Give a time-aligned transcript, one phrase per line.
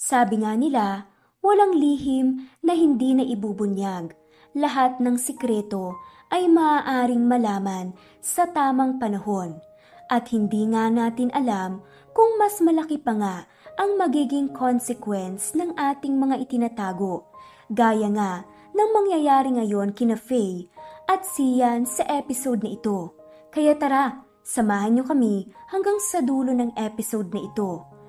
[0.00, 1.12] Sabi nga nila,
[1.44, 4.16] walang lihim na hindi na ibubunyag.
[4.56, 5.92] Lahat ng sikreto
[6.32, 7.92] ay maaaring malaman
[8.24, 9.60] sa tamang panahon.
[10.08, 11.84] At hindi nga natin alam
[12.16, 13.36] kung mas malaki pa nga
[13.76, 17.28] ang magiging consequence ng ating mga itinatago.
[17.68, 20.72] Gaya nga ng mangyayari ngayon kina Faye
[21.12, 23.12] at Sian sa episode na ito.
[23.52, 27.99] Kaya tara, samahan niyo kami hanggang sa dulo ng episode na ito.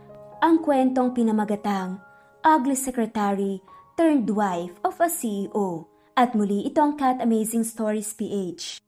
[0.41, 2.01] Ang kwentong pinamagatang
[2.41, 3.61] Ugly Secretary
[3.93, 5.85] turned wife of a CEO.
[6.17, 8.81] At muli ito ang Cat Amazing Stories PH.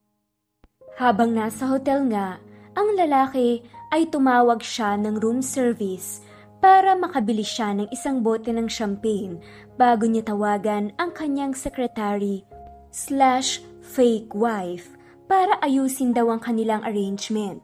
[0.97, 2.41] Habang nasa hotel nga,
[2.73, 3.61] ang lalaki
[3.93, 6.25] ay tumawag siya ng room service
[6.57, 9.37] para makabili siya ng isang bote ng champagne
[9.77, 12.41] bago niya tawagan ang kanyang secretary
[12.89, 14.97] slash fake wife
[15.29, 17.61] para ayusin daw ang kanilang arrangement.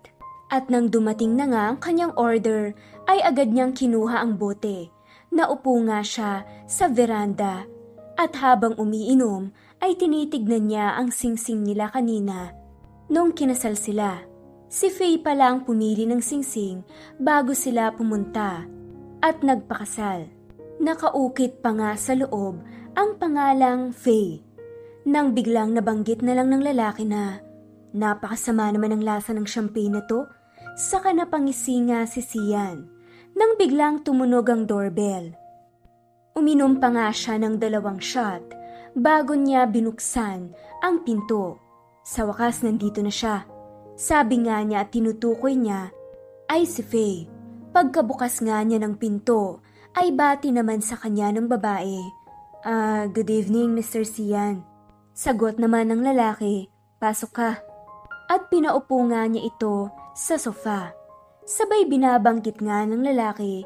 [0.50, 2.74] At nang dumating na nga ang kanyang order,
[3.06, 4.90] ay agad niyang kinuha ang bote.
[5.30, 7.70] Naupo nga siya sa veranda
[8.20, 12.52] at habang umiinom ay tinitignan niya ang singsing nila kanina.
[13.08, 14.20] Nung kinasal sila,
[14.68, 16.84] si Faye pala ang pumili ng singsing
[17.16, 18.68] bago sila pumunta
[19.24, 20.28] at nagpakasal.
[20.84, 22.60] Nakaukit pa nga sa loob
[22.98, 24.44] ang pangalang Faye.
[25.08, 27.40] Nang biglang nabanggit na lang ng lalaki na
[27.96, 30.28] napakasama naman ang lasa ng champagne na to,
[30.80, 32.88] saka napangisi nga si Sian
[33.36, 35.36] nang biglang tumunog ang doorbell.
[36.40, 38.56] Uminom pa nga siya ng dalawang shot
[38.96, 41.60] bago niya binuksan ang pinto.
[42.08, 43.44] Sa wakas nandito na siya.
[44.00, 45.92] Sabi nga niya at tinutukoy niya
[46.48, 47.28] ay si Faye.
[47.76, 49.60] Pagkabukas nga niya ng pinto
[50.00, 52.00] ay bati naman sa kanya ng babae.
[52.64, 54.08] Ah, uh, good evening Mr.
[54.08, 54.64] Sian.
[55.12, 56.72] Sagot naman ng lalaki,
[57.04, 57.69] pasok ka.
[58.30, 60.94] At pinaupo nga niya ito sa sofa.
[61.50, 63.66] Sabay binabanggit nga ng lalaki,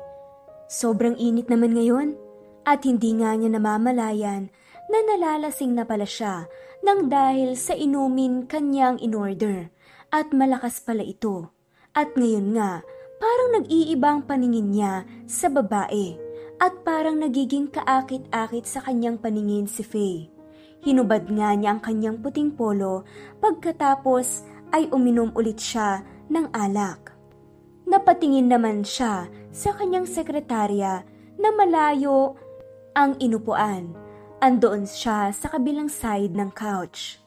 [0.71, 2.15] sobrang init naman ngayon.
[2.63, 4.47] At hindi nga niya namamalayan
[4.87, 6.47] na nalalasing na pala siya
[6.79, 9.67] nang dahil sa inumin kanyang inorder
[10.15, 11.51] at malakas pala ito.
[11.91, 12.79] At ngayon nga,
[13.19, 16.15] parang nag-iibang paningin niya sa babae
[16.63, 20.31] at parang nagiging kaakit-akit sa kanyang paningin si Faye.
[20.83, 23.07] Hinubad nga niya ang kanyang puting polo
[23.39, 24.43] pagkatapos
[24.73, 26.01] ay uminom ulit siya
[26.33, 27.13] ng alak.
[27.85, 31.05] Napatingin naman siya sa kanyang sekretarya
[31.37, 32.33] na malayo
[32.97, 33.93] ang inupuan.
[34.43, 37.21] Andoon siya sa kabilang side ng couch.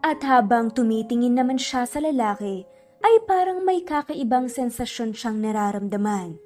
[0.00, 2.64] At habang tumitingin naman siya sa lalaki,
[3.00, 6.36] ay parang may kakaibang sensasyon siyang nararamdaman.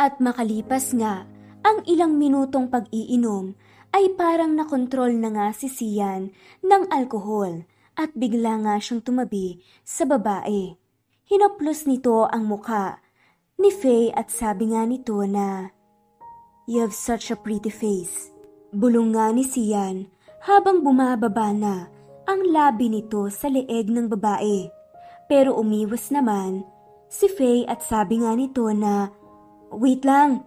[0.00, 1.28] At makalipas nga,
[1.62, 3.54] ang ilang minutong pag-iinom
[3.92, 6.32] ay parang nakontrol na nga si Sian
[6.64, 7.62] ng alkohol
[7.96, 10.76] at bigla nga siyang tumabi sa babae.
[11.28, 13.00] Hinaplos nito ang muka
[13.56, 15.70] ni Faye at sabi nga nito na
[16.66, 18.30] You have such a pretty face.
[18.74, 20.10] Bulong nga ni Sian
[20.42, 21.86] habang bumababa na
[22.26, 24.66] ang labi nito sa leeg ng babae.
[25.30, 26.66] Pero umiwas naman
[27.06, 29.10] si Faye at sabi nga nito na
[29.72, 30.44] Wait lang,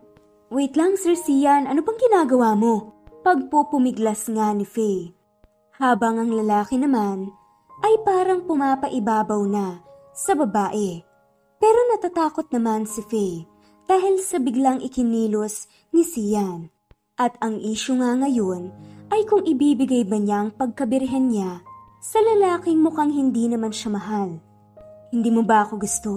[0.53, 2.93] wait lang Sir Sian, ano bang ginagawa mo?
[3.25, 5.14] Pagpupumiglas nga ni Faye.
[5.75, 7.35] Habang ang lalaki naman
[7.83, 9.83] ay parang pumapaibabaw na
[10.15, 11.03] sa babae.
[11.59, 13.43] Pero natatakot naman si Faye
[13.83, 16.71] dahil sa biglang ikinilos ni Sian.
[17.19, 18.71] At ang isyu nga ngayon
[19.11, 21.59] ay kung ibibigay ba niya ang pagkabirhen niya
[21.99, 24.39] sa lalaking mukhang hindi naman siya mahal.
[25.11, 26.13] Hindi mo ba ako gusto?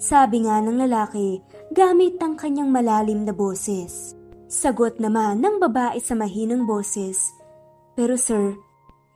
[0.00, 1.42] Sabi nga ng lalaki
[1.76, 4.16] gamit ang kanyang malalim na boses.
[4.48, 7.34] Sagot naman ng babae sa mahinang boses.
[7.98, 8.54] Pero sir,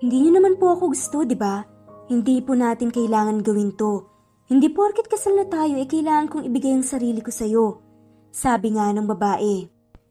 [0.03, 1.63] hindi niyo naman po ako gusto, di ba?
[2.11, 4.13] Hindi po natin kailangan gawin to
[4.53, 7.81] hindi porket kasal na tayo ay eh, kailangan kong ibigay ang sarili ko sa'yo.
[8.29, 9.65] Sabi nga ng babae.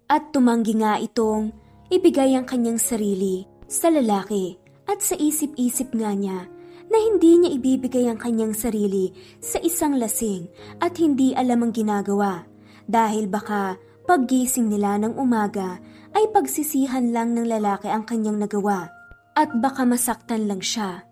[0.09, 1.53] At tumanggi nga itong
[1.93, 4.57] ibigay ang kanyang sarili sa lalaki
[4.89, 6.49] at sa isip-isip nga niya
[6.89, 10.49] na hindi niya ibibigay ang kanyang sarili sa isang lasing
[10.81, 12.41] at hindi alam ang ginagawa
[12.89, 13.77] dahil baka
[14.09, 15.77] paggising nila ng umaga
[16.17, 18.89] ay pagsisihan lang ng lalaki ang kanyang nagawa
[19.37, 21.07] at baka masaktan lang siya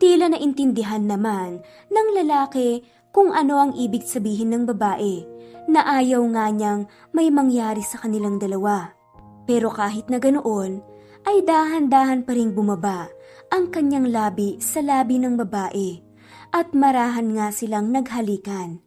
[0.00, 1.60] Tila naintindihan naman
[1.92, 2.80] ng lalaki
[3.12, 5.28] kung ano ang ibig sabihin ng babae
[5.68, 8.96] na ayaw nga niyang may mangyari sa kanilang dalawa.
[9.44, 10.80] Pero kahit na ganoon,
[11.28, 13.12] ay dahan-dahan pa rin bumaba
[13.52, 16.00] ang kanyang labi sa labi ng babae
[16.56, 18.80] at marahan nga silang naghalikan.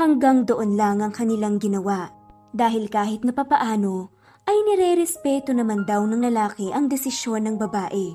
[0.00, 2.08] Hanggang doon lang ang kanilang ginawa
[2.56, 4.13] dahil kahit na papaano
[4.44, 8.12] ay nire-respeto naman daw ng lalaki ang desisyon ng babae.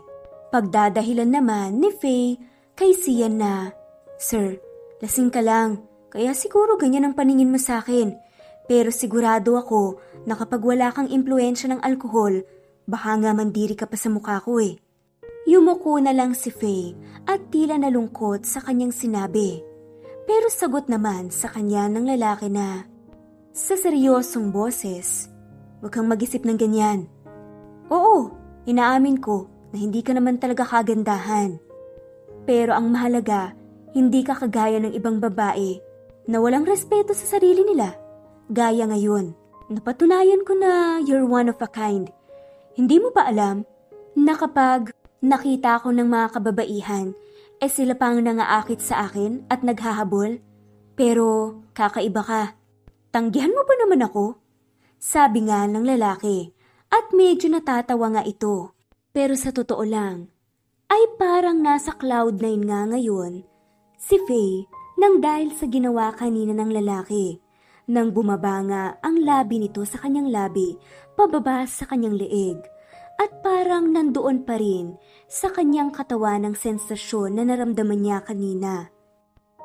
[0.49, 2.37] Pagdadahilan naman ni Faye
[2.73, 3.69] kay Sian na,
[4.17, 4.57] Sir,
[5.01, 8.17] lasing ka lang, kaya siguro ganyan ang paningin mo sa akin.
[8.69, 9.97] Pero sigurado ako
[10.29, 12.45] na kapag wala kang impluensya ng alkohol,
[12.85, 14.77] baka nga mandiri ka pa sa mukha ko eh.
[15.49, 16.93] Yumuko na lang si Faye
[17.25, 19.65] at tila nalungkot sa kanyang sinabi.
[20.29, 22.85] Pero sagot naman sa kanya ng lalaki na,
[23.49, 25.25] sa seryosong boses,
[25.79, 27.07] huwag kang mag-isip ng ganyan.
[27.89, 28.31] Oo,
[28.69, 31.57] inaamin ko na hindi ka naman talaga kagandahan.
[32.45, 33.53] Pero ang mahalaga,
[33.93, 35.81] hindi ka kagaya ng ibang babae
[36.29, 37.97] na walang respeto sa sarili nila.
[38.49, 39.33] Gaya ngayon,
[39.69, 42.09] napatunayan ko na you're one of a kind.
[42.73, 43.65] Hindi mo ba alam
[44.13, 47.07] na kapag nakita ko ng mga kababaihan,
[47.59, 50.39] eh sila pang nangaakit sa akin at naghahabol?
[50.95, 52.43] Pero kakaiba ka.
[53.11, 54.38] Tanggihan mo ba naman ako?
[54.99, 56.51] Sabi nga ng lalaki
[56.91, 58.75] at medyo natatawa nga ito.
[59.15, 60.27] Pero sa totoo lang,
[60.91, 63.47] ay parang nasa cloud nine nga ngayon
[63.99, 64.67] si Faye
[64.99, 67.39] nang dahil sa ginawa kanina ng lalaki.
[67.89, 70.75] Nang bumaba nga ang labi nito sa kanyang labi,
[71.15, 72.59] pababa sa kanyang leeg.
[73.19, 74.95] At parang nandoon pa rin
[75.27, 78.87] sa kanyang katawan ng sensasyon na naramdaman niya kanina.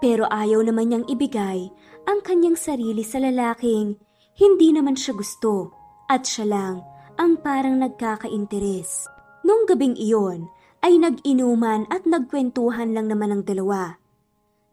[0.03, 1.71] Pero ayaw naman niyang ibigay
[2.07, 3.99] ang kanyang sarili sa lalaking
[4.35, 5.71] hindi naman siya gusto
[6.11, 6.75] at siya lang
[7.15, 9.07] ang parang nagkaka-interes.
[9.47, 10.51] Nung gabing iyon
[10.83, 13.95] ay nag-inuman at nagkwentuhan lang naman ang dalawa.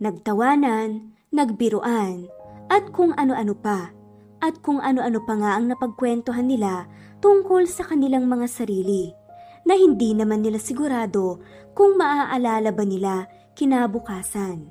[0.02, 2.26] Nagtawanan, nagbiruan,
[2.74, 3.94] at kung ano-ano pa.
[4.42, 6.90] At kung ano-ano pa nga ang napagkwentuhan nila
[7.22, 9.14] tungkol sa kanilang mga sarili
[9.62, 11.38] na hindi naman nila sigurado
[11.78, 14.66] kung maaalala ba nila kinabukasan.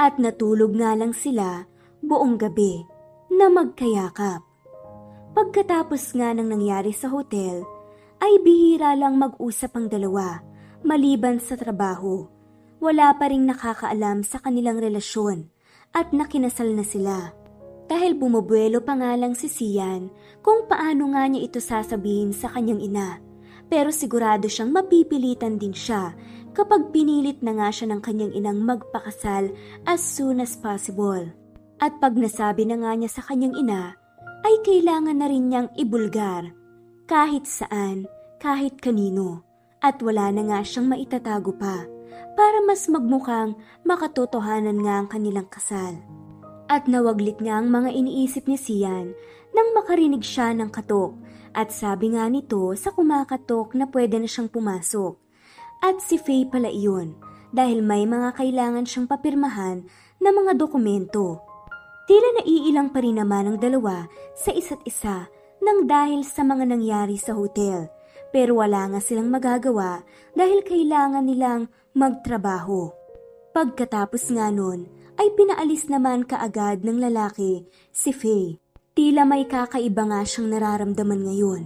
[0.00, 1.68] At natulog nga lang sila
[2.00, 2.95] buong gabi
[3.32, 4.42] na magkayakap.
[5.36, 7.62] Pagkatapos nga ng nangyari sa hotel,
[8.24, 10.40] ay bihira lang mag-usap ang dalawa
[10.86, 12.30] maliban sa trabaho.
[12.78, 15.50] Wala pa ring nakakaalam sa kanilang relasyon
[15.96, 17.34] at nakinasal na sila.
[17.86, 20.10] Dahil bumubuelo pa nga lang si Sian
[20.42, 23.18] kung paano nga niya ito sasabihin sa kanyang ina.
[23.66, 26.14] Pero sigurado siyang mapipilitan din siya
[26.54, 29.50] kapag pinilit na nga siya ng kanyang inang magpakasal
[29.86, 31.26] as soon as possible.
[31.76, 33.96] At pag nasabi na nga niya sa kanyang ina,
[34.46, 36.54] ay kailangan na rin niyang ibulgar
[37.06, 38.10] kahit saan,
[38.42, 39.46] kahit kanino.
[39.78, 41.86] At wala na nga siyang maitatago pa
[42.34, 43.54] para mas magmukhang
[43.86, 46.00] makatotohanan nga ang kanilang kasal.
[46.66, 49.14] At nawaglit nga ang mga iniisip ni Sian
[49.54, 51.14] nang makarinig siya ng katok
[51.54, 55.14] at sabi nga nito sa kumakatok na pwede na siyang pumasok.
[55.86, 57.14] At si Faye pala iyon
[57.54, 59.86] dahil may mga kailangan siyang papirmahan
[60.18, 61.45] na mga dokumento
[62.06, 64.06] Tila naiilang pa rin naman ang dalawa
[64.38, 65.26] sa isa't isa
[65.58, 67.90] nang dahil sa mga nangyari sa hotel.
[68.30, 70.06] Pero wala nga silang magagawa
[70.38, 71.66] dahil kailangan nilang
[71.98, 72.94] magtrabaho.
[73.50, 74.86] Pagkatapos nga nun,
[75.18, 78.62] ay pinaalis naman kaagad ng lalaki si Faye.
[78.94, 81.62] Tila may kakaiba nga siyang nararamdaman ngayon.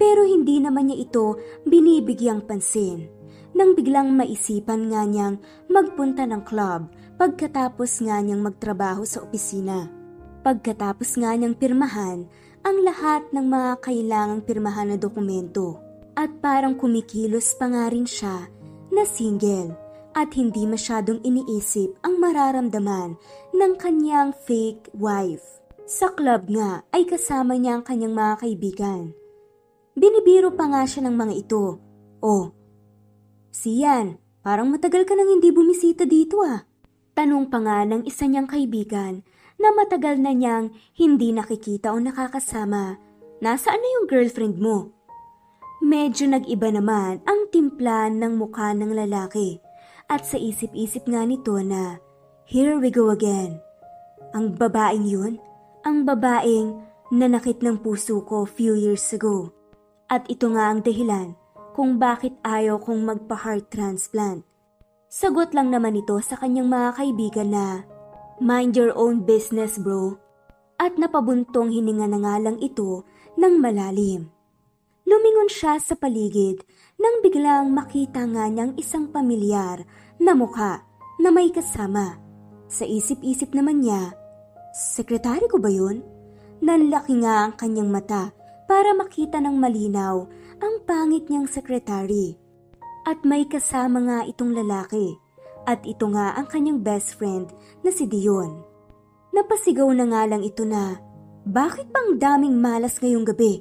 [0.00, 1.36] Pero hindi naman niya ito
[1.68, 3.06] binibigyang pansin.
[3.54, 5.38] Nang biglang maisipan nga niyang
[5.70, 9.90] magpunta ng club pagkatapos nga niyang magtrabaho sa opisina.
[10.44, 12.28] Pagkatapos nga niyang pirmahan
[12.64, 15.80] ang lahat ng mga kailangang pirmahan na dokumento
[16.16, 18.48] at parang kumikilos pa nga rin siya
[18.92, 19.74] na single
[20.14, 23.18] at hindi masyadong iniisip ang mararamdaman
[23.50, 25.62] ng kanyang fake wife.
[25.84, 29.02] Sa club nga ay kasama niya ang kanyang mga kaibigan.
[29.94, 31.64] Binibiro pa nga siya ng mga ito.
[32.24, 32.56] Oh,
[33.54, 36.66] Siyan, parang matagal ka nang hindi bumisita dito ah.
[37.14, 39.22] Tanong pa nga ng isa niyang kaibigan
[39.58, 42.98] na matagal na niyang hindi nakikita o nakakasama.
[43.38, 44.90] Nasaan na yung girlfriend mo?
[45.78, 49.62] Medyo nag-iba naman ang timpla ng mukha ng lalaki
[50.10, 52.02] at sa isip-isip nga nito na
[52.50, 53.62] here we go again.
[54.34, 55.38] Ang babaeng yun,
[55.86, 56.82] ang babaeng
[57.14, 59.54] nanakit ng puso ko few years ago.
[60.10, 61.36] At ito nga ang dahilan
[61.76, 64.46] kung bakit ayaw kong magpa-heart transplant.
[65.14, 67.86] Sagot lang naman ito sa kanyang mga kaibigan na,
[68.42, 70.18] Mind your own business bro.
[70.74, 73.06] At napabuntong hininga na nga lang ito
[73.38, 74.26] ng malalim.
[75.06, 76.66] Lumingon siya sa paligid
[76.98, 79.86] nang biglang makita nga niyang isang pamilyar
[80.18, 80.82] na mukha
[81.22, 82.18] na may kasama.
[82.66, 84.18] Sa isip-isip naman niya,
[84.74, 86.02] Sekretary ko ba yun?
[86.58, 88.34] Nanlaki nga ang kanyang mata
[88.66, 90.26] para makita ng malinaw
[90.58, 92.34] ang pangit niyang sekretary.
[93.04, 95.20] At may kasama nga itong lalaki.
[95.68, 97.52] At ito nga ang kanyang best friend
[97.84, 98.64] na si Dion.
[99.36, 100.96] Napasigaw na nga lang ito na,
[101.44, 103.60] bakit pang daming malas ngayong gabi?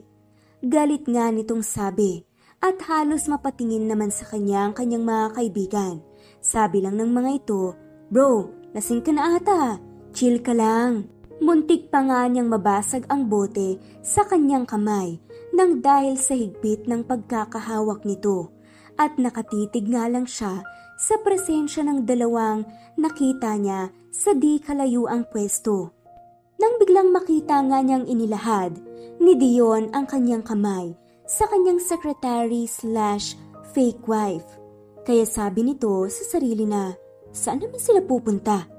[0.63, 2.23] Galit nga nitong sabi
[2.63, 5.95] at halos mapatingin naman sa kanya ang kanyang mga kaibigan.
[6.39, 7.75] Sabi lang ng mga ito,
[8.07, 9.83] Bro, lasing ka na ata.
[10.15, 11.11] Chill ka lang.
[11.43, 15.19] Muntik pa nga niyang mabasag ang bote sa kanyang kamay
[15.51, 18.52] nang dahil sa higpit ng pagkakahawak nito
[18.97, 20.61] at nakatitig nga lang siya
[20.97, 22.63] sa presensya ng dalawang
[22.95, 25.91] nakita niya sa di kalayuang pwesto.
[26.61, 28.77] Nang biglang makita nga niyang inilahad
[29.19, 30.93] ni Dion ang kanyang kamay
[31.25, 33.35] sa kanyang secretary slash
[33.73, 34.47] fake wife.
[35.03, 36.93] Kaya sabi nito sa sarili na,
[37.33, 38.69] saan naman sila pupunta?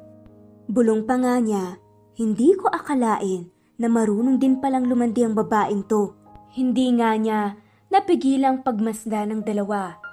[0.65, 1.77] Bulong pa nga niya,
[2.17, 6.15] hindi ko akalain na marunong din palang lumandi ang babaeng to.
[6.55, 7.59] Hindi nga niya
[7.91, 10.04] napigilang pagmasda ng dalawa.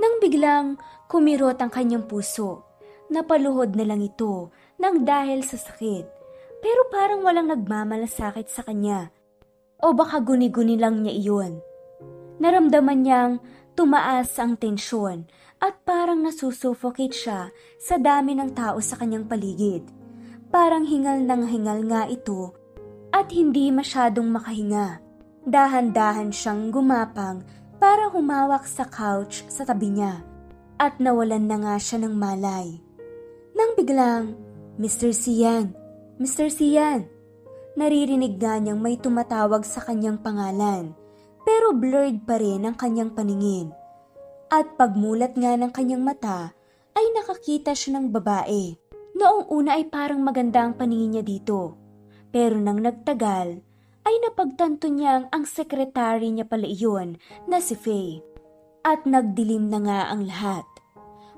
[0.00, 0.80] Nang biglang
[1.12, 2.64] kumirot ang kanyang puso,
[3.12, 4.48] napaluhod na lang ito
[4.80, 6.08] nang dahil sa sakit.
[6.64, 9.12] Pero parang walang nagmamalasakit sa kanya.
[9.80, 11.52] O baka guni-guni lang niya iyon.
[12.40, 13.32] Naramdaman niyang
[13.76, 15.28] tumaas ang tensyon
[15.60, 19.84] at parang nasusuffocate siya sa dami ng tao sa kanyang paligid.
[20.48, 22.56] Parang hingal ng hingal nga ito
[23.12, 25.00] at hindi masyadong makahinga.
[25.44, 27.44] Dahan-dahan siyang gumapang
[27.80, 30.20] para humawak sa couch sa tabi niya
[30.76, 32.76] at nawalan na nga siya ng malay.
[33.56, 34.36] Nang biglang,
[34.76, 35.16] Mr.
[35.16, 35.72] Sian,
[36.20, 36.52] Mr.
[36.52, 37.08] Sian,
[37.74, 40.92] naririnig nga niyang may tumatawag sa kanyang pangalan
[41.44, 43.72] pero blurred pa rin ang kanyang paningin.
[44.52, 46.52] At pagmulat nga ng kanyang mata
[46.92, 48.76] ay nakakita siya ng babae.
[49.16, 51.74] Noong una ay parang maganda ang paningin niya dito.
[52.30, 53.62] Pero nang nagtagal,
[54.10, 57.14] ay napagtanto niyang ang sekretary niya pala iyon
[57.46, 58.18] na si Faye.
[58.82, 60.66] At nagdilim na nga ang lahat.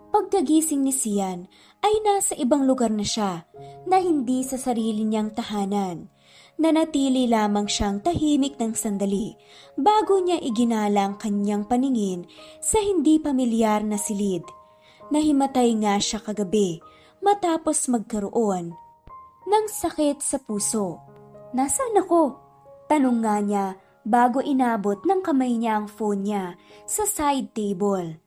[0.08, 1.52] Pagkagising ni Sian
[1.84, 3.44] ay nasa ibang lugar na siya
[3.84, 6.08] na hindi sa sarili niyang tahanan.
[6.56, 9.36] Nanatili lamang siyang tahimik ng sandali
[9.76, 12.24] bago niya iginala ang kanyang paningin
[12.60, 14.44] sa hindi pamilyar na silid.
[15.12, 16.80] Nahimatay nga siya kagabi
[17.20, 18.72] matapos magkaroon
[19.48, 21.00] ng sakit sa puso.
[21.52, 22.41] Nasaan ako?
[22.92, 23.66] Tanong nga niya
[24.04, 28.20] bago inabot ng kamay niya ang phone niya sa side table.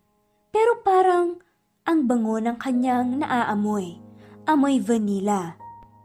[0.50, 1.38] Pero parang
[1.86, 4.02] ang bango ng kanyang naaamoy.
[4.50, 5.54] Amoy vanilla.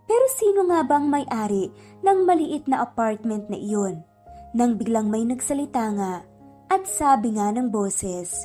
[0.05, 1.73] Pero sino nga bang may-ari
[2.05, 4.05] ng maliit na apartment na iyon?
[4.53, 6.21] Nang biglang may nagsalita nga
[6.69, 8.45] at sabi nga ng boses,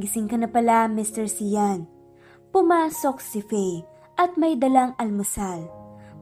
[0.00, 1.28] Gising ka na pala, Mr.
[1.28, 1.84] Sian.
[2.48, 3.84] Pumasok si Faye
[4.16, 5.68] at may dalang almusal.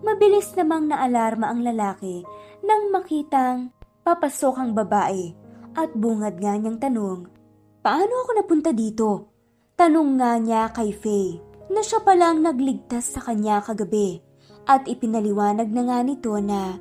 [0.02, 2.26] Mabilis namang naalarma ang lalaki
[2.64, 5.34] nang makitang papasok ang babae
[5.78, 7.38] at bungad nga niyang tanong,
[7.78, 9.32] Paano ako napunta dito?
[9.78, 11.38] Tanong nga niya kay Faye
[11.70, 14.18] na siya palang nagligtas sa kanya kagabi
[14.66, 16.76] at ipinaliwanag na nga nito na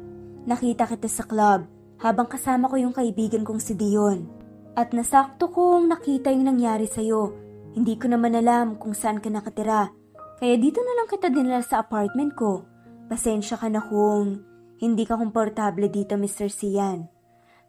[0.50, 1.69] nakita kita sa club
[2.01, 4.25] habang kasama ko yung kaibigan kong si Dion.
[4.75, 7.34] At nasakto kong nakita yung nangyari sa'yo.
[7.72, 9.93] Hindi ko naman alam kung saan ka nakatira.
[10.43, 12.65] Kaya dito na lang kita dinala sa apartment ko.
[13.07, 14.43] Pasensya ka na kung
[14.77, 16.50] hindi ka komportable dito, Mr.
[16.50, 17.10] Sian.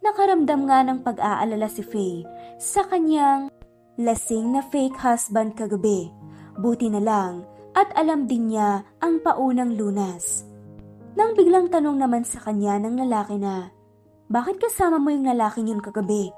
[0.04, 2.22] Nakaramdam nga ng pag-aalala si Faye
[2.60, 3.50] sa kanyang
[3.98, 6.12] lasing na fake husband kagabi.
[6.58, 7.42] Buti na lang
[7.74, 10.46] at alam din niya ang paunang lunas.
[11.18, 13.74] Nang biglang tanong naman sa kanya ng lalaki na,
[14.28, 16.30] Bakit kasama mo yung lalaking yun kagabi?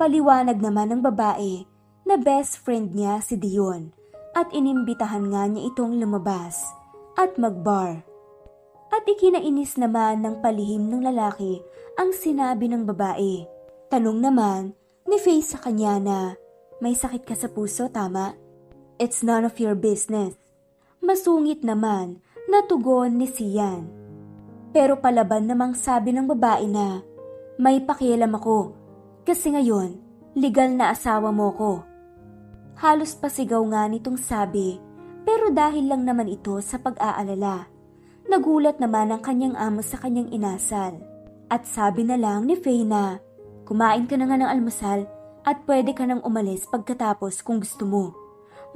[0.00, 1.68] Paliwanag naman ng babae
[2.08, 3.92] na best friend niya si Dion
[4.32, 6.58] at inimbitahan nga niya itong lumabas
[7.20, 8.09] at magbar.
[8.90, 11.62] At ikinainis naman ng palihim ng lalaki
[11.94, 13.46] ang sinabi ng babae.
[13.86, 14.74] Tanong naman
[15.06, 16.20] ni Faye sa kanya na,
[16.82, 18.34] may sakit ka sa puso, tama?
[18.98, 20.34] It's none of your business.
[20.98, 22.20] Masungit naman
[22.50, 23.86] na tugon ni Sian.
[24.70, 27.02] Pero palaban namang sabi ng babae na,
[27.58, 28.80] may pakialam ako
[29.26, 30.00] kasi ngayon,
[30.34, 31.72] legal na asawa mo ko.
[32.80, 34.80] Halos pasigaw nga nitong sabi,
[35.22, 37.68] pero dahil lang naman ito sa pag-aalala.
[38.28, 41.00] Nagulat naman ang kanyang amo sa kanyang inasal.
[41.48, 43.18] At sabi na lang ni Faye na,
[43.64, 45.08] kumain ka na nga ng almusal
[45.46, 48.12] at pwede ka nang umalis pagkatapos kung gusto mo.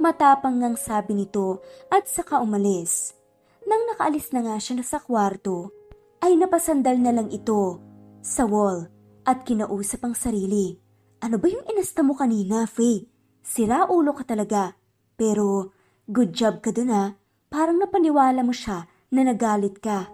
[0.01, 3.15] Matapang ngang sabi nito at saka umalis.
[3.63, 5.71] Nang nakaalis na nga siya na sa kwarto,
[6.19, 7.79] ay napasandal na lang ito
[8.25, 8.89] sa wall
[9.23, 10.75] at kinausap ang sarili.
[11.23, 13.07] Ano ba yung inasta mo kanina, Faye?
[13.45, 14.73] Sira ulo ka talaga.
[15.15, 15.71] Pero
[16.09, 17.15] good job ka dun ha.
[17.47, 18.83] Parang napaniwala mo siya
[19.13, 20.09] na nagalit ka.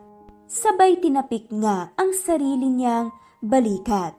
[0.51, 4.15] Sabay tinapik nga ang sarili niyang balikat.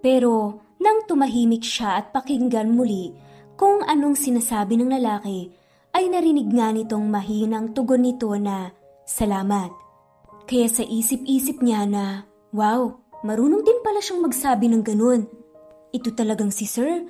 [0.00, 3.12] Pero nang tumahimik siya at pakinggan muli
[3.60, 5.52] kung anong sinasabi ng lalaki,
[5.92, 8.72] ay narinig nga nitong mahinang tugon nito na
[9.04, 9.68] salamat.
[10.48, 12.24] Kaya sa isip-isip niya na,
[12.56, 15.28] wow, marunong din pala siyang magsabi ng ganun.
[15.92, 17.04] Ito talagang si Sir,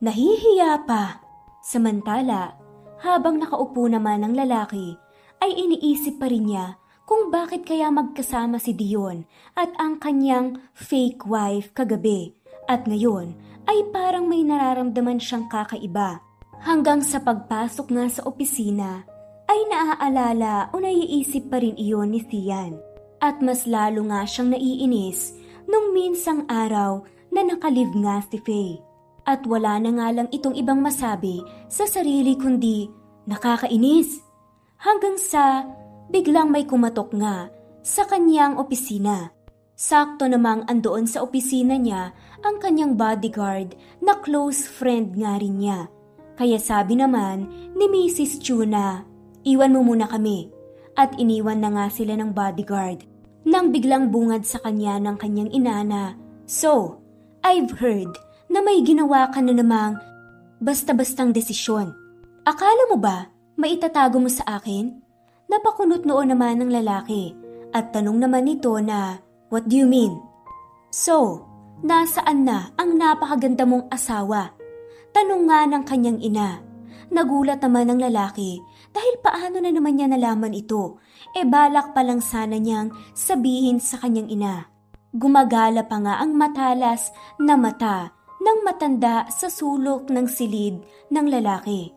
[0.00, 1.20] nahihiya pa.
[1.60, 2.56] Samantala,
[3.02, 4.96] habang nakaupo naman ang lalaki,
[5.42, 9.26] ay iniisip pa rin niya kung bakit kaya magkasama si Dion
[9.58, 12.32] at ang kanyang fake wife kagabi
[12.70, 13.34] at ngayon
[13.66, 16.22] ay parang may nararamdaman siyang kakaiba.
[16.62, 19.02] Hanggang sa pagpasok nga sa opisina
[19.50, 22.78] ay naaalala o naiisip pa rin iyon ni Sian.
[23.18, 25.34] At mas lalo nga siyang naiinis
[25.66, 27.02] nung minsang araw
[27.34, 28.82] na nakalive nga si Faye.
[29.22, 32.90] At wala na nga lang itong ibang masabi sa sarili kundi
[33.30, 34.31] nakakainis.
[34.82, 35.62] Hanggang sa
[36.10, 37.46] biglang may kumatok nga
[37.86, 39.30] sa kanyang opisina.
[39.78, 42.10] Sakto namang andoon sa opisina niya
[42.42, 45.86] ang kanyang bodyguard na close friend nga rin niya.
[46.34, 47.46] Kaya sabi naman
[47.78, 48.42] ni Mrs.
[48.42, 49.06] Chuna,
[49.46, 50.50] iwan mo muna kami.
[50.98, 53.06] At iniwan na nga sila ng bodyguard.
[53.46, 56.02] Nang biglang bungad sa kanya ng kanyang ina na,
[56.42, 56.98] So,
[57.46, 58.10] I've heard
[58.50, 60.02] na may ginawa ka na namang
[60.58, 61.94] basta-bastang desisyon.
[62.42, 65.02] Akala mo ba maitatago mo sa akin?
[65.48, 67.36] Napakunot noon naman ng lalaki
[67.72, 69.20] at tanong naman nito na,
[69.52, 70.16] What do you mean?
[70.88, 71.44] So,
[71.84, 74.56] nasaan na ang napakaganda mong asawa?
[75.12, 76.64] Tanong nga ng kanyang ina.
[77.12, 78.64] Nagulat naman ng lalaki
[78.96, 80.96] dahil paano na naman niya nalaman ito?
[81.36, 84.72] E balak pa lang sana niyang sabihin sa kanyang ina.
[85.12, 90.80] Gumagala pa nga ang matalas na mata ng matanda sa sulok ng silid
[91.12, 91.92] ng lalaki.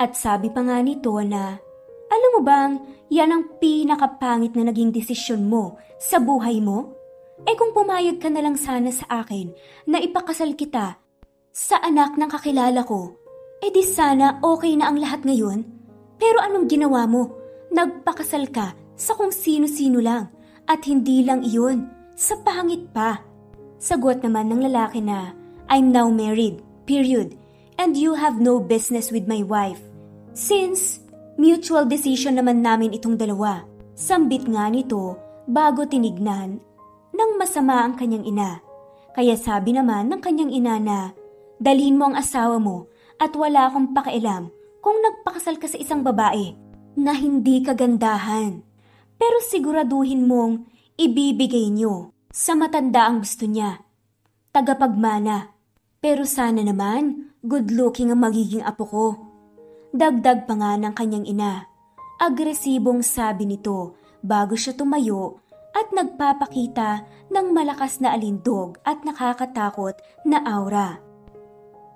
[0.00, 1.60] At sabi pa nga nito na,
[2.08, 2.72] alam mo bang
[3.12, 6.96] yan ang pinakapangit na naging desisyon mo sa buhay mo?
[7.44, 9.52] Eh kung pumayag ka na lang sana sa akin
[9.84, 10.96] na ipakasal kita
[11.52, 13.12] sa anak ng kakilala ko,
[13.60, 15.68] eh di sana okay na ang lahat ngayon.
[16.16, 17.36] Pero anong ginawa mo?
[17.68, 20.32] Nagpakasal ka sa kung sino-sino lang
[20.64, 23.20] at hindi lang iyon, sa pangit pa.
[23.76, 25.36] Sagot naman ng lalaki na,
[25.68, 27.36] I'm now married, period,
[27.80, 29.89] and you have no business with my wife.
[30.30, 31.02] Since
[31.34, 33.66] mutual decision naman namin itong dalawa,
[33.98, 35.18] sambit nga nito
[35.50, 36.62] bago tinignan
[37.10, 38.62] ng masama ang kanyang ina.
[39.10, 40.98] Kaya sabi naman ng kanyang ina na,
[41.58, 42.86] dalhin mo ang asawa mo
[43.18, 46.54] at wala akong pakialam kung nagpakasal ka sa isang babae
[46.94, 48.62] na hindi kagandahan.
[49.20, 50.64] Pero siguraduhin mong
[50.96, 53.82] ibibigay niyo sa matanda ang gusto niya.
[54.54, 55.52] Tagapagmana.
[56.00, 59.29] Pero sana naman, good looking ang magiging apo ko.
[59.90, 61.66] Dagdag pa nga ng kanyang ina.
[62.22, 65.42] Agresibong sabi nito bago siya tumayo
[65.74, 71.02] at nagpapakita ng malakas na alindog at nakakatakot na aura.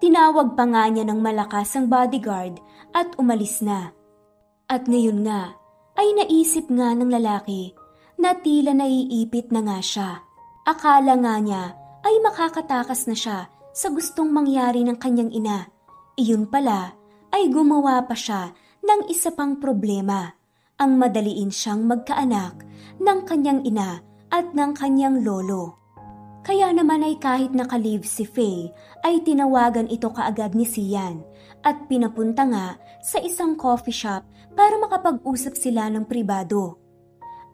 [0.02, 2.58] Tinawag pa nga niya ng malakas ang bodyguard
[2.98, 3.94] at umalis na.
[4.66, 5.54] At ngayon nga,
[5.94, 7.78] ay naisip nga ng lalaki
[8.18, 10.10] na tila naiipit na nga siya.
[10.66, 11.64] Akala nga niya
[12.02, 13.38] ay makakatakas na siya
[13.70, 15.70] sa gustong mangyari ng kanyang ina.
[16.18, 17.03] Iyon pala
[17.34, 18.54] ay gumawa pa siya
[18.86, 20.30] ng isa pang problema.
[20.78, 22.62] Ang madaliin siyang magkaanak
[23.02, 23.98] ng kanyang ina
[24.30, 25.74] at ng kanyang lolo.
[26.46, 28.70] Kaya naman ay kahit nakalive si Faye,
[29.02, 31.24] ay tinawagan ito kaagad ni Sian
[31.64, 36.78] at pinapunta nga sa isang coffee shop para makapag-usap sila ng pribado.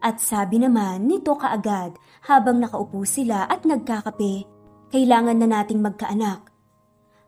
[0.03, 1.95] At sabi naman nito kaagad
[2.27, 4.45] habang nakaupo sila at nagkakape,
[4.91, 6.50] kailangan na nating magkaanak.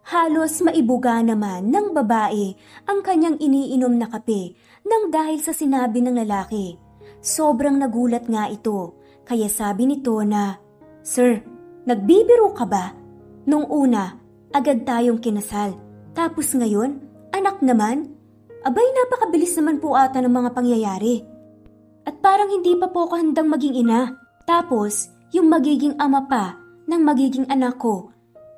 [0.03, 2.59] Halos maibuga naman ng babae
[2.91, 4.51] ang kanyang iniinom na kape
[4.83, 6.75] nang dahil sa sinabi ng lalaki.
[7.23, 10.59] Sobrang nagulat nga ito, kaya sabi nito na,
[11.07, 11.39] Sir,
[11.87, 12.91] nagbibiro ka ba?
[13.47, 14.19] Nung una,
[14.51, 15.79] agad tayong kinasal.
[16.11, 16.99] Tapos ngayon,
[17.31, 18.11] anak naman?
[18.67, 21.23] Abay, napakabilis naman po ata ng mga pangyayari.
[22.03, 24.19] At parang hindi pa po ako handang maging ina.
[24.43, 26.59] Tapos, yung magiging ama pa
[26.91, 28.11] ng magiging anak ko,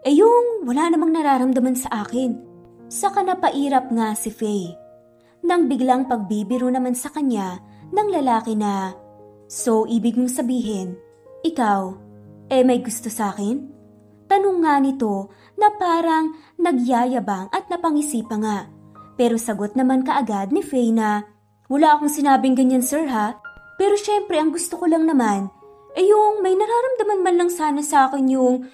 [0.06, 2.38] eh yung wala namang nararamdaman sa akin.
[2.86, 4.78] Saka napairap nga si Faye.
[5.42, 7.58] Nang biglang pagbibiro naman sa kanya
[7.90, 8.94] ng lalaki na,
[9.46, 10.98] So, ibig mong sabihin,
[11.46, 11.94] ikaw,
[12.50, 13.62] eh may gusto sa akin?
[14.26, 18.58] Tanong nga nito na parang nagyayabang at napangisi pa nga.
[19.14, 21.26] Pero sagot naman kaagad ni Faye na,
[21.66, 23.42] Wala akong sinabing ganyan sir ha,
[23.82, 25.50] pero syempre ang gusto ko lang naman,
[25.98, 28.70] eh yung may nararamdaman man lang sana sa akin yung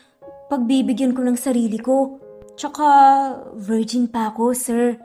[0.52, 2.20] pagbibigyan ko ng sarili ko.
[2.60, 2.88] Tsaka
[3.56, 5.00] virgin pa ako sir.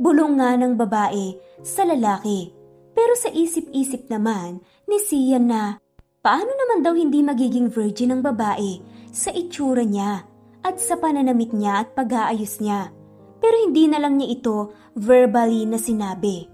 [0.00, 2.48] Bulong nga ng babae sa lalaki.
[2.96, 5.76] Pero sa isip-isip naman ni Sian na
[6.24, 8.80] paano naman daw hindi magiging virgin ang babae
[9.12, 10.24] sa itsura niya
[10.64, 12.88] at sa pananamit niya at pag-aayos niya.
[13.38, 14.56] Pero hindi na lang niya ito
[14.96, 16.48] verbally na sinabi.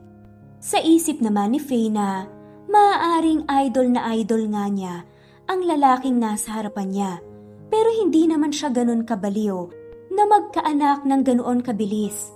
[0.60, 2.28] Sa isip naman ni Faye na
[2.68, 4.94] maaaring idol na idol nga niya
[5.48, 7.12] ang lalaking nasa harapan niya.
[7.68, 9.58] Pero hindi naman siya ganun kabaliw
[10.14, 12.34] na magkaanak ng ganoon kabilis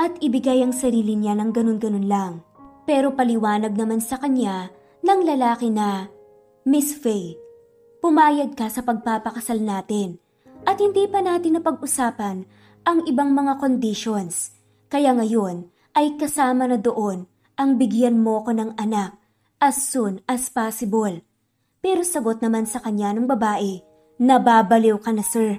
[0.00, 2.32] at ibigay ang sarili niya ng ganun-ganun lang.
[2.88, 4.72] Pero paliwanag naman sa kanya
[5.04, 6.08] ng lalaki na,
[6.64, 7.36] Miss Faye,
[8.00, 10.16] pumayag ka sa pagpapakasal natin
[10.64, 12.48] at hindi pa natin napag-usapan
[12.88, 14.56] ang ibang mga conditions.
[14.88, 17.28] Kaya ngayon ay kasama na doon
[17.60, 19.20] ang bigyan mo ko ng anak
[19.60, 21.20] as soon as possible.
[21.84, 23.84] Pero sagot naman sa kanya ng babae,
[24.20, 25.56] nababaliw ka na sir.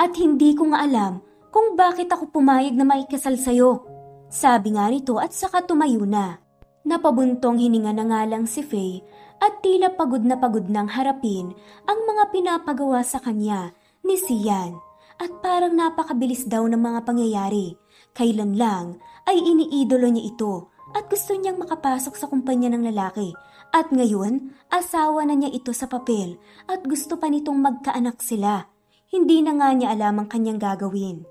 [0.00, 1.20] At hindi ko nga alam
[1.52, 3.84] kung bakit ako pumayag na maikasal sa'yo.
[4.32, 6.40] Sabi nga nito at saka tumayo na.
[6.82, 9.04] Napabuntong hininga na nga lang si Faye
[9.38, 11.52] at tila pagod na pagod nang harapin
[11.84, 13.70] ang mga pinapagawa sa kanya
[14.02, 14.74] ni Sian.
[15.14, 17.78] At parang napakabilis daw ng mga pangyayari.
[18.16, 18.98] Kailan lang
[19.30, 23.30] ay iniidolo niya ito at gusto niyang makapasok sa kumpanya ng lalaki.
[23.74, 26.38] At ngayon, asawa na niya ito sa papel
[26.70, 28.70] at gusto pa nitong magkaanak sila.
[29.10, 31.26] Hindi na nga niya alam ang kanyang gagawin.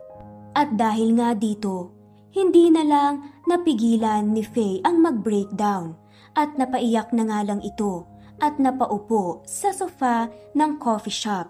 [0.52, 1.96] At dahil nga dito,
[2.36, 5.96] hindi na lang napigilan ni Faye ang mag-breakdown
[6.36, 8.12] at napaiyak na nga lang ito
[8.44, 11.48] at napaupo sa sofa ng coffee shop.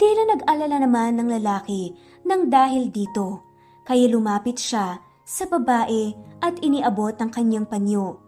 [0.00, 1.92] Tila nag-alala naman ng lalaki
[2.24, 3.44] nang dahil dito,
[3.84, 4.96] kaya lumapit siya
[5.28, 8.23] sa babae at iniabot ang kanyang panyo.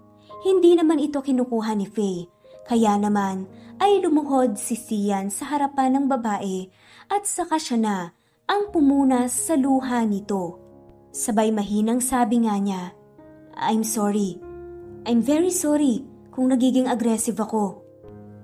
[0.47, 2.31] Hindi naman ito kinukuha ni Faye,
[2.71, 3.51] kaya naman
[3.83, 6.71] ay lumuhod si Sian sa harapan ng babae
[7.11, 7.97] at saka siya na
[8.47, 10.63] ang pumunas sa luha nito.
[11.11, 12.95] Sabay mahinang sabi nga niya,
[13.59, 14.39] I'm sorry.
[15.03, 17.83] I'm very sorry kung nagiging aggressive ako.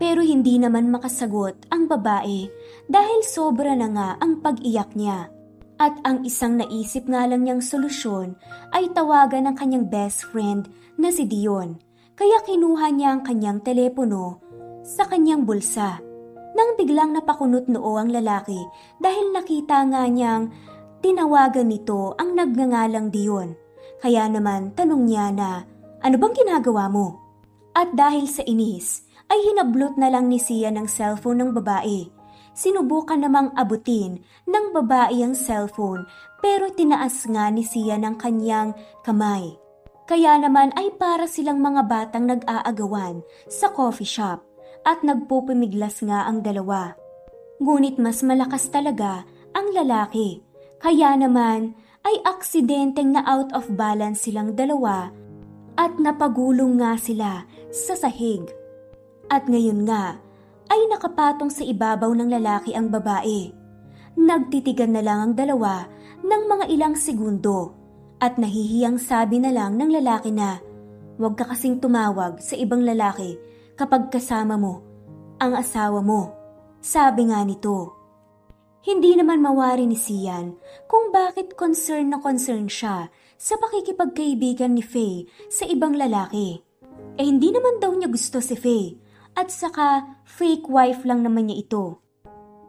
[0.02, 2.50] Pero hindi naman makasagot ang babae
[2.90, 5.30] dahil sobra na nga ang pag-iyak niya.
[5.78, 8.34] At ang isang naisip nga lang niyang solusyon
[8.74, 10.66] ay tawagan ng kanyang best friend
[10.98, 11.91] na si Dion.
[12.14, 14.38] Kaya kinuha niya ang kanyang telepono
[14.84, 16.00] sa kanyang bulsa.
[16.52, 18.60] Nang biglang napakunot noo ang lalaki
[19.00, 20.52] dahil nakita nga niyang
[21.02, 23.58] Tinawagan nito ang nagngangalang Dion.
[23.98, 25.66] Kaya naman tanong niya na,
[25.98, 27.18] ano bang ginagawa mo?
[27.74, 32.06] At dahil sa inis, ay hinablot na lang ni Sia ng cellphone ng babae.
[32.54, 36.06] Sinubukan namang abutin ng babae ang cellphone
[36.38, 38.70] pero tinaas nga ni Sia ng kanyang
[39.02, 39.58] kamay.
[40.02, 44.42] Kaya naman ay para silang mga batang nag-aagawan sa coffee shop
[44.82, 46.98] at nagpupumiglas nga ang dalawa.
[47.62, 49.22] Ngunit mas malakas talaga
[49.54, 50.42] ang lalaki
[50.82, 55.14] kaya naman ay aksidenteng na out of balance silang dalawa
[55.78, 58.42] at napagulong nga sila sa sahig.
[59.30, 60.18] At ngayon nga
[60.66, 63.54] ay nakapatong sa ibabaw ng lalaki ang babae.
[64.18, 65.86] Nagtitigan na lang ang dalawa
[66.20, 67.81] ng mga ilang segundo
[68.22, 70.62] at nahihiyang sabi na lang ng lalaki na
[71.18, 73.34] huwag ka kasing tumawag sa ibang lalaki
[73.74, 74.92] kapag kasama mo
[75.42, 76.30] ang asawa mo.
[76.78, 77.98] Sabi nga nito.
[78.82, 80.54] Hindi naman mawari ni Sian
[80.86, 86.62] kung bakit concern na concern siya sa pakikipagkaibigan ni Faye sa ibang lalaki.
[87.18, 88.98] Eh hindi naman daw niya gusto si Faye
[89.34, 91.86] at saka fake wife lang naman niya ito.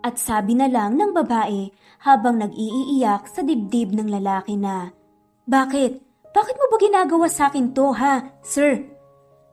[0.06, 1.74] At sabi na lang ng babae
[2.06, 4.94] habang nag-iiyak sa dibdib ng lalaki na,
[5.44, 5.92] Bakit?
[6.34, 8.80] Bakit mo ba ginagawa sa akin to ha, sir?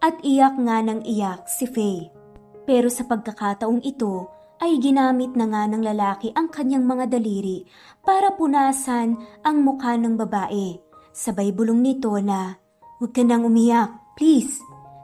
[0.01, 2.09] At iyak nga ng iyak si Faye.
[2.65, 4.31] Pero sa pagkakataong ito,
[4.63, 7.67] ay ginamit na nga ng lalaki ang kanyang mga daliri
[8.05, 10.79] para punasan ang mukha ng babae.
[11.11, 12.55] Sabay bulong nito na,
[13.01, 14.61] Huwag ka nang umiyak, please.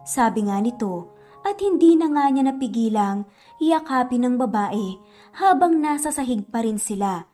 [0.06, 3.26] Sabi nga nito at hindi na nga niya napigilang
[3.58, 5.00] iyakapin ng babae
[5.40, 7.24] habang nasa sahig pa rin sila.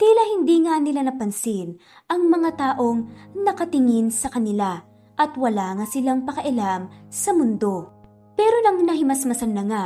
[0.00, 1.76] Tila hindi nga nila napansin
[2.08, 3.04] ang mga taong
[3.36, 4.80] nakatingin sa kanila
[5.20, 7.92] at wala nga silang pakailam sa mundo.
[8.32, 9.84] Pero nang nahimasmasan na nga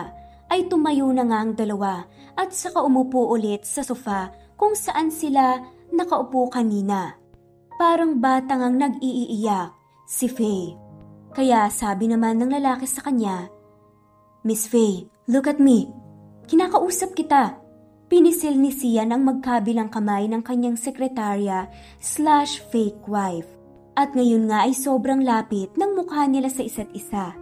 [0.55, 2.07] ay tumayo na nga ang dalawa
[2.39, 5.59] at saka umupo ulit sa sofa kung saan sila
[5.91, 7.19] nakaupo kanina.
[7.75, 9.75] Parang batang ang nag-iiyak,
[10.07, 10.79] si Faye.
[11.35, 13.51] Kaya sabi naman ng lalaki sa kanya,
[14.47, 15.91] Miss Faye, look at me.
[16.47, 17.64] Kinakausap kita.
[18.15, 21.67] Pinisil ni Sian ang magkabilang kamay ng kanyang sekretarya
[21.99, 23.51] slash fake wife.
[23.99, 27.35] At ngayon nga ay sobrang lapit ng mukha nila sa isa't isa.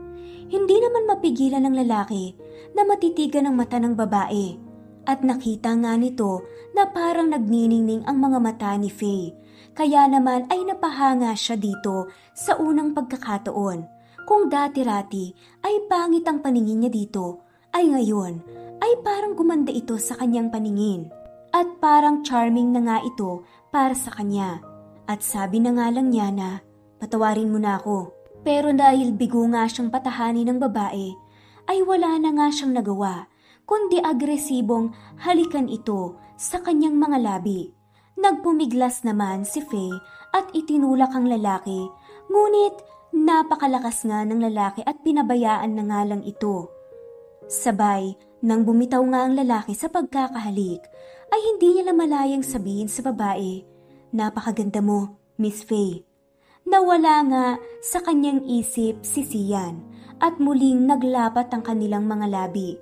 [0.49, 2.33] Hindi naman mapigilan ng lalaki
[2.73, 4.57] na matitigan ang mata ng babae
[5.05, 6.41] at nakita nga nito
[6.73, 9.37] na parang nagniningning ang mga mata ni Faye.
[9.77, 13.85] Kaya naman ay napahanga siya dito sa unang pagkakataon.
[14.25, 15.37] Kung dati-rati
[15.69, 17.45] ay pangit ang paningin niya dito,
[17.77, 21.09] ay ngayon ay parang gumanda ito sa kanyang paningin.
[21.49, 23.41] At parang charming na nga ito
[23.73, 24.61] para sa kanya.
[25.09, 26.61] At sabi na nga lang niya na,
[27.01, 28.13] patawarin mo na ako.
[28.45, 31.09] Pero dahil bigo nga siyang patahanin ng babae,
[31.73, 33.33] ay wala na nga siyang nagawa,
[33.65, 34.93] kundi agresibong
[35.25, 37.73] halikan ito sa kanyang mga labi.
[38.21, 39.97] Nagpumiglas naman si Faye
[40.37, 41.89] at itinulak ang lalaki,
[42.29, 42.77] ngunit
[43.13, 46.73] Napakalakas nga ng lalaki at pinabayaan na nga lang ito.
[47.45, 50.83] Sabay, nang bumitaw nga ang lalaki sa pagkakahalik,
[51.33, 53.63] ay hindi niya namalayang sabihin sa babae,
[54.13, 56.05] Napakaganda mo, Miss Faye.
[56.69, 57.47] Nawala nga
[57.81, 59.81] sa kanyang isip si Sian
[60.21, 62.77] at muling naglapat ang kanilang mga labi.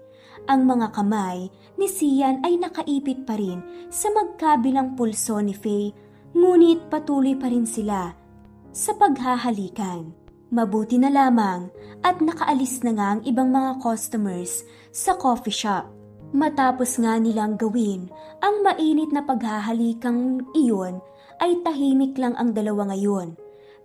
[0.51, 1.47] Ang mga kamay
[1.79, 5.95] ni Sian ay nakaipit pa rin sa magkabilang pulso ni Faye,
[6.35, 8.11] ngunit patuloy pa rin sila
[8.75, 10.20] sa paghahalikan.
[10.51, 11.71] Mabuti na lamang
[12.03, 15.87] at nakaalis na nga ang ibang mga customers sa coffee shop.
[16.35, 18.11] Matapos nga nilang gawin
[18.43, 20.99] ang mainit na paghahalikang iyon
[21.39, 23.39] ay tahimik lang ang dalawa ngayon.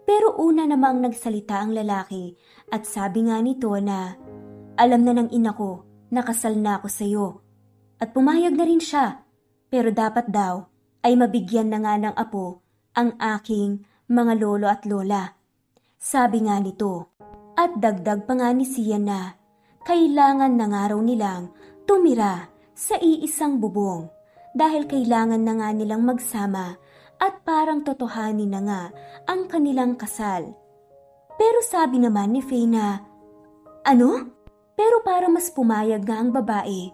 [0.10, 2.34] Pero una namang nagsalita ang lalaki
[2.74, 4.18] at sabi nga nito na
[4.78, 7.28] alam na ng ina ko, nakasal na ako sa iyo.
[8.02, 9.22] At pumayag na rin siya.
[9.70, 10.66] Pero dapat daw
[11.06, 12.66] ay mabigyan na nga ng apo
[12.98, 15.35] ang aking mga lolo at lola.
[16.06, 17.18] Sabi nga nito,
[17.58, 19.34] at dagdag pa nga ni Sian na
[19.90, 21.50] kailangan na nga raw nilang
[21.90, 22.46] tumira
[22.78, 24.06] sa iisang bubong
[24.54, 26.78] dahil kailangan na nga nilang magsama
[27.18, 28.82] at parang totohanin na nga
[29.26, 30.54] ang kanilang kasal.
[31.42, 33.02] Pero sabi naman ni Faye na,
[33.82, 34.30] Ano?
[34.78, 36.94] Pero para mas pumayag nga ang babae,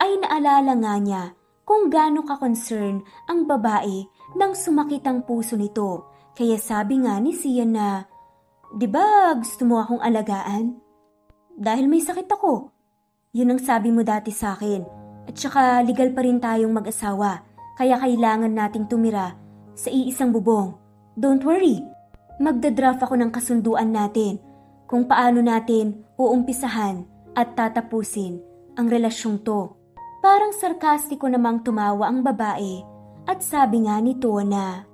[0.00, 1.22] ay naalala nga niya
[1.68, 4.08] kung gaano ka-concern ang babae
[4.40, 6.08] nang sumakit ang puso nito.
[6.32, 8.08] Kaya sabi nga ni Sian na,
[8.68, 10.76] Di ba gusto mo akong alagaan?
[11.56, 12.68] Dahil may sakit ako.
[13.32, 14.84] Yun ang sabi mo dati sa akin.
[15.28, 17.44] At saka legal pa rin tayong mag-asawa.
[17.80, 19.36] Kaya kailangan nating tumira
[19.72, 20.76] sa iisang bubong.
[21.16, 21.80] Don't worry.
[22.38, 24.38] Magdadraft ako ng kasunduan natin
[24.88, 27.04] kung paano natin uumpisahan
[27.36, 28.40] at tatapusin
[28.78, 29.74] ang relasyong to.
[30.24, 32.82] Parang sarkastiko namang tumawa ang babae
[33.28, 34.87] at sabi nga nito na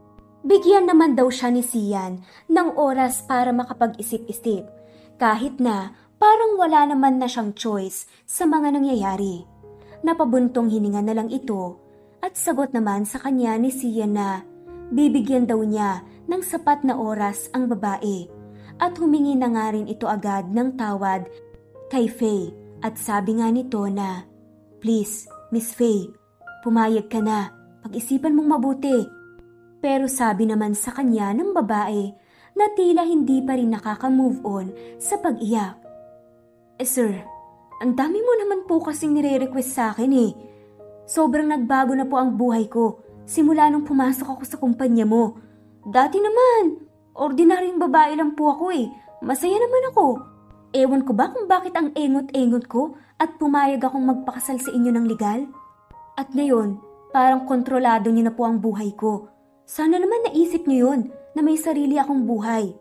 [0.44, 2.20] Bigyan naman daw siya ni Sian
[2.52, 4.68] ng oras para makapag-isip-isip
[5.16, 9.48] kahit na parang wala naman na siyang choice sa mga nangyayari.
[10.04, 11.80] Napabuntong hininga na lang ito
[12.20, 14.44] at sagot naman sa kanya ni Sian na
[14.92, 18.28] bibigyan daw niya ng sapat na oras ang babae
[18.84, 21.24] at humingi na nga rin ito agad ng tawad
[21.88, 22.52] kay Faye
[22.84, 24.28] at sabi nga nito na
[24.84, 26.12] Please, Miss Faye,
[26.60, 27.48] pumayag ka na.
[27.80, 29.23] Pag-isipan mong mabuti
[29.84, 32.08] pero sabi naman sa kanya ng babae
[32.56, 35.76] na tila hindi pa rin nakaka-move on sa pag-iyak.
[36.80, 37.12] Eh sir,
[37.84, 40.32] ang dami mo naman po kasing nire-request sa akin eh.
[41.04, 45.36] Sobrang nagbago na po ang buhay ko simula nung pumasok ako sa kumpanya mo.
[45.84, 46.80] Dati naman,
[47.12, 48.88] ordinaryong babae lang po ako eh.
[49.20, 50.06] Masaya naman ako.
[50.72, 55.04] Ewan ko ba kung bakit ang engot-engot ko at pumayag akong magpakasal sa inyo ng
[55.04, 55.44] legal?
[56.16, 56.80] At ngayon,
[57.12, 59.33] parang kontrolado niyo na po ang buhay ko.
[59.64, 61.00] Sana naman naisip niyo yun
[61.32, 62.76] na may sarili akong buhay.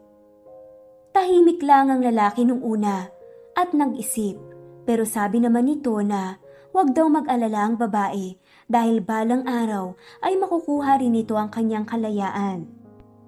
[1.16, 3.08] Tahimik lang ang lalaki nung una
[3.56, 4.36] at nag-isip
[4.84, 6.36] pero sabi naman nito na
[6.76, 8.36] huwag daw mag-alala ang babae
[8.68, 12.68] dahil balang araw ay makukuha rin nito ang kanyang kalayaan.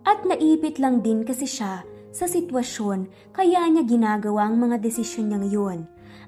[0.04, 5.40] At naipit lang din kasi siya sa sitwasyon kaya niya ginagawa ang mga desisyon niya
[5.42, 5.80] ngayon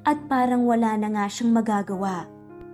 [0.07, 2.23] at parang wala na nga siyang magagawa.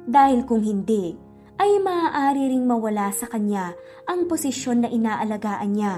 [0.05, 1.17] Dahil kung hindi,
[1.61, 3.77] ay maaari ring mawala sa kanya
[4.09, 5.95] ang posisyon na inaalagaan niya.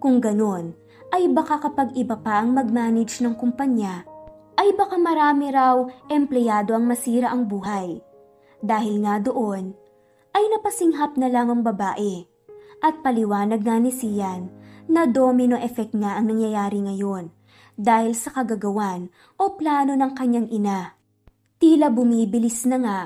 [0.00, 0.76] Kung ganon,
[1.12, 4.02] ay baka kapag iba pa ang mag-manage ng kumpanya,
[4.58, 8.00] ay baka marami raw empleyado ang masira ang buhay.
[8.64, 9.76] Dahil nga doon,
[10.34, 12.26] ay napasinghap na lang ang babae.
[12.84, 14.50] At paliwanag nga ni Sian
[14.90, 17.32] na domino effect nga ang nangyayari ngayon
[17.74, 20.94] dahil sa kagagawan o plano ng kanyang ina.
[21.58, 22.98] Tila bumibilis na nga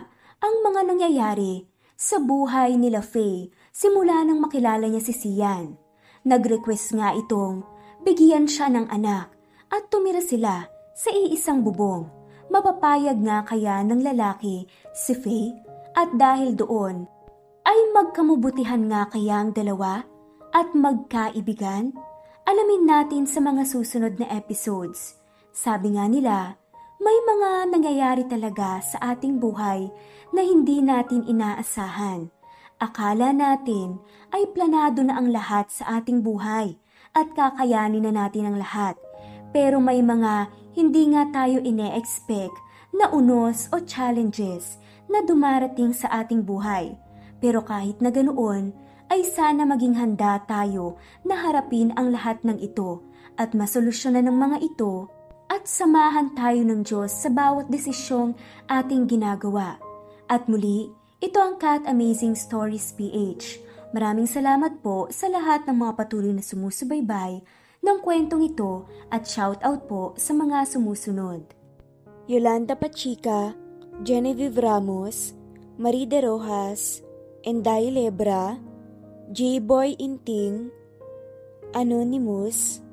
[0.42, 1.64] ang mga nangyayari
[1.98, 5.74] sa buhay nila Faye simula nang makilala niya si Sian.
[6.22, 7.66] Nag-request nga itong
[8.06, 9.34] bigyan siya ng anak
[9.74, 12.06] at tumira sila sa iisang bubong.
[12.54, 14.62] Mapapayag nga kaya ng lalaki
[14.94, 15.58] si Faye
[15.98, 17.04] at dahil doon
[17.66, 20.06] ay magkamubutihan nga kaya ang dalawa
[20.54, 21.92] at magkaibigan?
[22.48, 25.18] Alamin natin sa mga susunod na episodes.
[25.52, 26.56] Sabi nga nila,
[26.98, 29.86] may mga nangyayari talaga sa ating buhay
[30.34, 32.26] na hindi natin inaasahan.
[32.82, 34.02] Akala natin
[34.34, 36.74] ay planado na ang lahat sa ating buhay
[37.14, 38.98] at kakayanin na natin ang lahat.
[39.54, 42.54] Pero may mga hindi nga tayo ine-expect
[42.90, 46.98] na unos o challenges na dumarating sa ating buhay.
[47.38, 48.74] Pero kahit na ganoon,
[49.08, 53.06] ay sana maging handa tayo na harapin ang lahat ng ito
[53.38, 55.08] at masolusyonan ng mga ito
[55.48, 58.36] at samahan tayo ng Diyos sa bawat desisyong
[58.68, 59.80] ating ginagawa.
[60.28, 60.92] At muli,
[61.24, 63.64] ito ang Cat Amazing Stories PH.
[63.96, 67.40] Maraming salamat po sa lahat ng mga patuloy na sumusubaybay
[67.80, 71.42] ng kwentong ito at shoutout po sa mga sumusunod.
[72.28, 73.56] Yolanda Pachica,
[74.04, 75.32] Genevieve Ramos,
[75.80, 77.00] Marie de Rojas,
[77.40, 78.60] Enday Lebra,
[79.32, 80.68] J-Boy Inting,
[81.72, 82.84] Anonymous,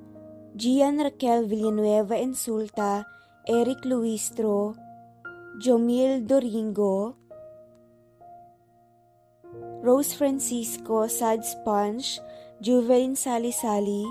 [0.55, 3.03] Gian Raquel Villanueva Insulta,
[3.43, 4.71] Eric Luistro,
[5.59, 7.17] Jomil Doringo,
[9.83, 12.23] Rose Francisco, Sad Sponge,
[12.63, 14.07] Juvelin Salisali,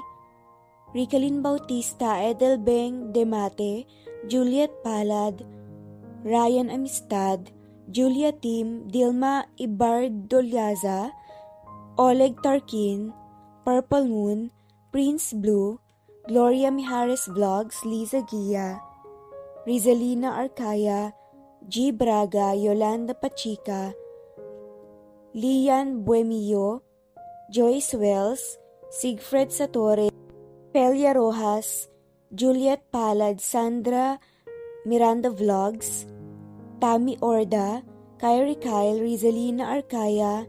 [0.92, 3.88] Ricalin Bautista, Edelbeng Demate,
[4.28, 5.40] Juliet Palad,
[6.28, 7.48] Ryan Amistad,
[7.88, 11.09] Julia Tim, Dilma Ibardolyaza,
[11.96, 13.16] Oleg Tarkin,
[13.64, 14.52] Purple Moon,
[14.92, 15.80] Prince Blue,
[16.27, 18.81] Gloria Mijares Vlogs, Liza Gia,
[19.67, 21.13] Rizalina Arcaya,
[21.69, 21.93] G.
[21.93, 23.93] Braga, Yolanda Pachica,
[25.37, 26.81] Lian Buemillo,
[27.53, 28.57] Joyce Wells,
[28.89, 30.09] Sigfred Satore,
[30.73, 31.89] Pelia Rojas,
[32.35, 34.19] Juliet Palad, Sandra
[34.87, 36.09] Miranda Vlogs,
[36.81, 37.85] Tami Orda,
[38.19, 40.49] Kyrie Kyle, Rizalina Arcaya,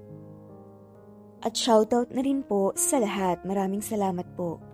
[1.43, 3.43] at shoutout na rin po sa lahat.
[3.43, 4.64] Maraming salamat po.